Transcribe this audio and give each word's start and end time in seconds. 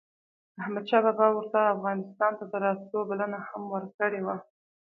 احمد 0.61 0.85
شاه 0.89 1.01
بابا 1.05 1.27
ورته 1.31 1.59
افغانستان 1.75 2.31
ته 2.39 2.43
دَراتلو 2.51 2.99
بلنه 3.09 3.39
هم 3.49 3.63
ورکړې 3.73 4.19
وه 4.25 4.35